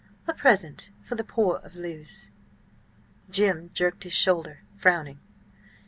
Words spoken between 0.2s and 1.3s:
A present for the